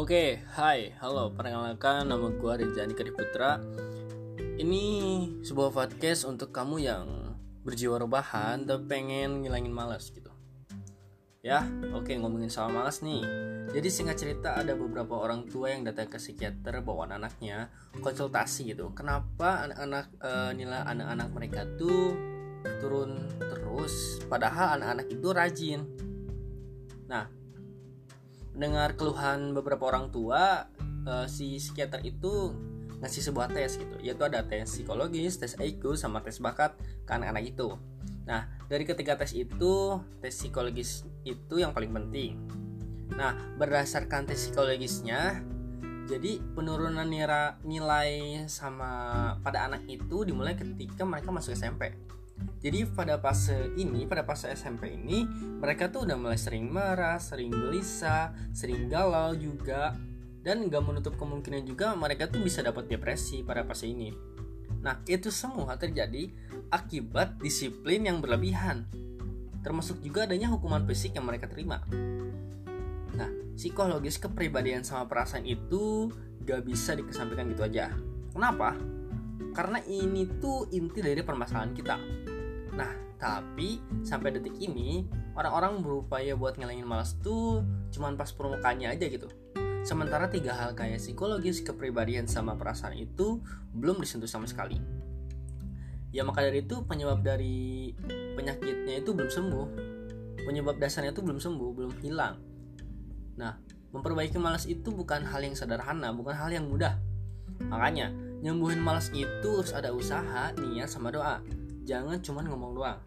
[0.00, 3.60] Oke, hai, halo, perkenalkan nama gue Rizani Kadiputra
[4.56, 4.84] Ini
[5.44, 10.32] sebuah podcast untuk kamu yang berjiwa rebahan tapi pengen ngilangin malas gitu.
[11.44, 13.20] Ya, oke ngomongin soal malas nih.
[13.76, 17.68] Jadi singkat cerita ada beberapa orang tua yang datang ke psikiater bawa anaknya
[18.00, 18.96] konsultasi gitu.
[18.96, 22.16] Kenapa anak-anak e, nilai anak-anak mereka tuh
[22.80, 25.80] turun terus padahal anak-anak itu rajin?
[27.04, 27.39] Nah,
[28.54, 30.66] dengar keluhan beberapa orang tua
[31.06, 32.54] uh, si psikiater itu
[33.00, 33.96] ngasih sebuah tes gitu.
[34.04, 36.76] Yaitu ada tes psikologis tes IQ sama tes bakat
[37.06, 37.76] ke anak-anak itu.
[38.28, 42.36] Nah dari ketiga tes itu tes psikologis itu yang paling penting.
[43.16, 45.40] Nah berdasarkan tes psikologisnya
[46.10, 48.10] jadi penurunan nilai, nilai
[48.50, 48.90] sama
[49.46, 51.94] pada anak itu dimulai ketika mereka masuk SMP
[52.60, 55.24] jadi pada fase ini, pada fase SMP ini,
[55.64, 59.96] mereka tuh udah mulai sering marah, sering gelisah, sering galau juga,
[60.44, 64.12] dan nggak menutup kemungkinan juga mereka tuh bisa dapat depresi pada fase ini.
[64.84, 66.28] Nah, itu semua terjadi
[66.68, 68.84] akibat disiplin yang berlebihan,
[69.64, 71.80] termasuk juga adanya hukuman fisik yang mereka terima.
[73.16, 76.12] Nah, psikologis kepribadian sama perasaan itu
[76.44, 77.92] gak bisa dikesampingkan gitu aja.
[78.36, 78.76] Kenapa?
[79.56, 81.96] Karena ini tuh inti dari permasalahan kita
[82.74, 82.90] Nah,
[83.20, 85.04] tapi sampai detik ini
[85.36, 89.28] orang-orang berupaya buat ngelengin malas tuh cuman pas permukaannya aja gitu.
[89.80, 93.40] Sementara tiga hal kayak psikologis, kepribadian, sama perasaan itu
[93.72, 94.76] belum disentuh sama sekali.
[96.10, 97.94] Ya maka dari itu penyebab dari
[98.36, 99.66] penyakitnya itu belum sembuh.
[100.44, 102.40] Penyebab dasarnya itu belum sembuh, belum hilang.
[103.40, 103.56] Nah,
[103.92, 107.00] memperbaiki malas itu bukan hal yang sederhana, bukan hal yang mudah.
[107.68, 111.40] Makanya, nyembuhin malas itu harus ada usaha, niat, sama doa
[111.90, 113.00] jangan cuman ngomong doang.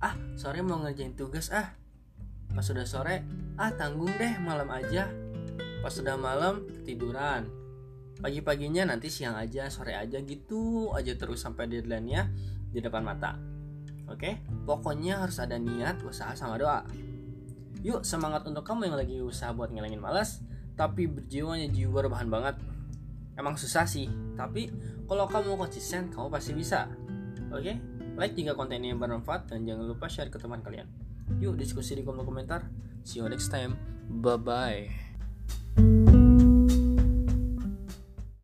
[0.00, 1.76] Ah sore mau ngerjain tugas ah.
[2.48, 3.28] Pas sudah sore
[3.60, 5.12] ah tanggung deh malam aja.
[5.84, 7.44] Pas sudah malam tiduran
[8.18, 12.26] pagi-paginya nanti siang aja sore aja gitu aja terus sampai deadline-nya
[12.72, 13.38] di depan mata.
[14.08, 14.40] Oke?
[14.64, 16.82] Pokoknya harus ada niat usaha sama doa.
[17.84, 20.42] Yuk semangat untuk kamu yang lagi usaha buat ngilangin malas
[20.74, 22.56] tapi berjiwanya jiwa rebahan banget.
[23.38, 24.72] Emang susah sih tapi
[25.06, 26.90] kalau kamu konsisten kamu pasti bisa.
[27.54, 30.90] Oke Like jika kontennya bermanfaat dan jangan lupa share ke teman kalian.
[31.38, 32.66] Yuk diskusi di kolom komentar.
[33.06, 33.78] See you next time.
[34.10, 35.07] Bye bye.